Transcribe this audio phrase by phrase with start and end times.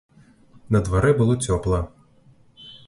[0.75, 1.81] На дварэ было цёпла.